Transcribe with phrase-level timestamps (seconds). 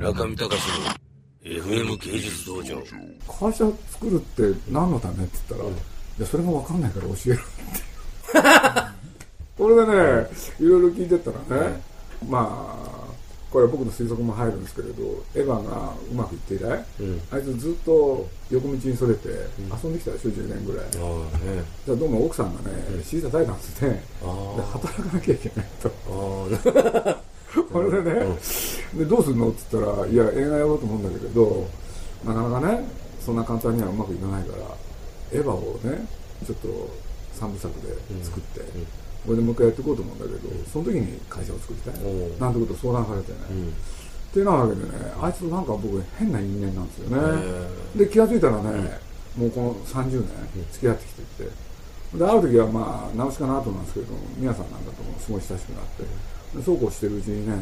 [0.00, 0.94] 中見隆の
[1.44, 2.82] FM 芸術道場。
[3.28, 4.42] 会社作るって
[4.72, 5.74] 何のためって言ったら、い
[6.18, 7.42] やそれが分かんないから教えるって。
[9.58, 11.82] これでね、いろいろ聞いてったらね、
[12.26, 13.10] まあ
[13.50, 15.02] これは僕の推測も入るんですけれど
[15.34, 17.20] エヴァがうまくいって以来、うん。
[17.30, 19.28] あいつずっと横道にそれて
[19.84, 20.88] 遊んできたでしょ10年ぐらい、あ
[21.34, 21.62] あね。
[21.84, 25.90] じゃあどうも奥さんがね、尻叩いたんですね働かなきゃいけないと
[27.72, 28.26] これでね、
[28.94, 29.50] でどうするの？
[29.50, 31.68] って言ったら、いや、映画やろうと思うんだけれど、
[32.24, 32.84] なかなかね、
[33.24, 34.62] そんな簡単にはうまくいかないから、
[35.32, 36.04] エヴァをね、
[36.44, 36.68] ちょっと
[37.32, 37.94] 三部作で
[38.24, 38.60] 作って、
[39.24, 42.36] これでもう一回やっていこうと思うんだけど、その時に会社を作りたい、う。
[42.36, 43.68] んなんてことを相談されてね、うん。
[43.68, 43.70] っ
[44.32, 47.18] ていうなわけでね、あいつなんか僕、変な人間なんですよね。
[47.94, 48.98] へで、気がついたらね、
[49.36, 50.28] もうこの30年
[50.72, 51.69] 付き合ってきてて、
[52.14, 56.02] で、ある時はまあ、直しかな後なんですけれども、宮さんなんかともすごい親しくなって、
[56.56, 57.54] でそうこうしてるうちにね、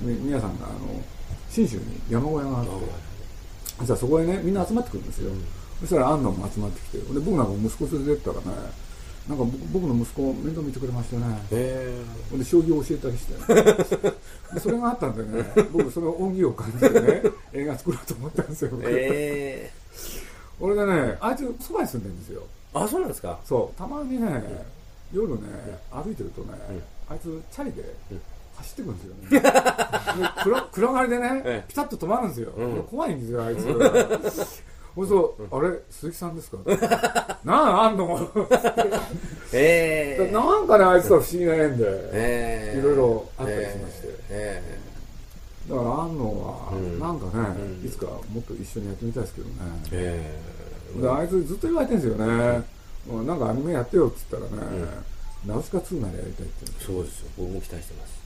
[0.00, 1.02] み宮さんがあの、
[1.50, 5.32] 信州に山小屋があって、じゃあそこへね、みんな集まってくるんですよ。
[5.80, 8.72] そしたら安野も集まってきて、で、僕なんか息子連れてったらね、
[9.28, 14.14] なんか僕僕の息子面倒見てくれましてね、へで将棋を教えたりして、
[14.54, 18.70] でそれがあったんでね、僕その恩義を感じてね、映画作ろうと思ったんですよ、
[20.60, 22.42] 俺でね、あいつそばに住んでるんですよ。
[22.82, 23.38] あそうなんですか？
[23.44, 24.42] そう、たまにね、
[25.12, 25.40] 夜ね、
[25.90, 26.48] 歩いてるとね、
[27.08, 27.82] あいつチャリで
[28.56, 29.40] 走ってくるんですよね。
[29.40, 32.50] で暗暗がりでねええ、ピタッと止まるんですよ。
[32.56, 32.82] うん。
[32.84, 33.64] 怖いんですよ、あいつ。
[34.94, 36.58] ほい そう、あれ、鈴木さんですか？
[37.44, 38.28] なんあんの？
[39.52, 40.32] ええ。
[40.32, 41.84] なんかね、あいつとは不思議な縁で。
[42.12, 42.78] ええ。
[42.78, 44.08] いろいろあったりしまして。
[44.30, 44.78] え
[45.68, 47.32] だから、安野はうん、なんかね、
[47.80, 47.86] うん。
[47.86, 49.54] いつかもっと一緒にやってみたいですけどね。
[49.92, 50.56] ええ
[51.00, 52.62] であいつずっと言われてるんですよね、
[53.06, 54.86] もうなんかアニメやってよって言ったらね、
[55.46, 57.30] ナウシカ2までやりたいってそうですよ。
[57.36, 58.16] 僕も期待してます。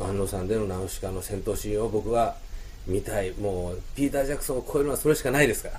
[0.00, 2.36] 安野さんでのナウシカの戦闘シーンを僕は
[2.86, 3.32] 見たい。
[3.32, 5.78] もうピーター・ジャクソンを超えるのはそれしかないですから。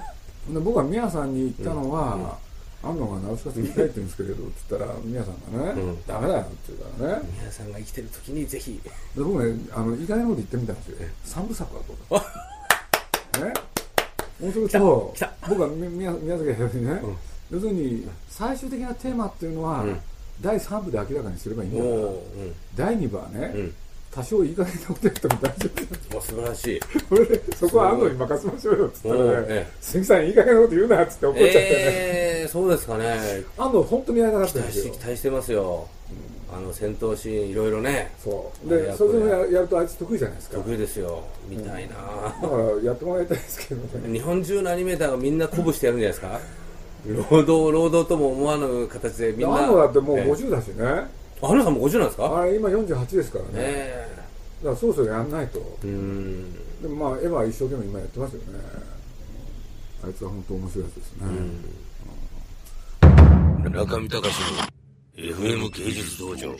[0.54, 2.38] で僕は宮さんに言ったのは、
[2.84, 6.06] 安野がナウシカ2行きたいって言うんですけれどって言ったら、宮さんがね、うん。
[6.06, 8.82] ダメだよって言うからね、皆さんが生きてる時にぜひ。
[8.84, 12.26] で僕ね、あの意外なこと言ってみたんですよ、三部作はどうだね
[14.42, 14.52] そう。
[14.52, 15.16] すると
[15.48, 17.02] 僕はみ宮宮崎駿にね、
[17.52, 20.00] 要するに最終的なテーマっていうのは、うん。
[20.42, 23.76] 第3部で明らかにすればいいんだから、第2部はね、うん、
[24.10, 26.80] 多少いい加減なことやっても大丈夫だもう素晴らしい。
[27.08, 33.06] これでそこは安藤に任せましょうよっつったらねええ鈴木さんいい加減なこと言うなっつって怒っちゃってね、ええそうですかね。
[33.56, 34.94] 安藤本当にやりたかっ期たんですよ。
[34.94, 35.88] 期待してますよ、
[36.54, 38.12] あの戦闘シーンいろいろね。
[38.22, 38.70] そう。
[38.70, 40.58] でそれをややるとあいつ得意じゃないですか。
[40.58, 41.24] 得意ですよ。
[41.48, 41.96] 見たいな、
[42.42, 44.12] だからやってもらいたいですけどね。
[44.12, 46.40] 日本中のアニメーターがみんな鼓舞してやるんじゃないですか。
[47.32, 49.58] 労働労働とも思わぬ形でみんな。
[49.60, 50.26] 安藤だってもうええ。
[50.26, 51.08] 50だしね、あ
[51.48, 52.38] 安野さんも50なんですか？
[52.42, 54.08] あれ今48ですからね、え。
[54.64, 55.60] だからそろそろやんないと。
[55.84, 56.54] えうん。
[56.82, 58.60] でもまあエヴァは一生懸命今やってますよね。
[60.04, 61.28] あいつは本当面白いやつですね、
[63.70, 64.81] 中見隆の
[65.22, 66.56] FM 芸術道場。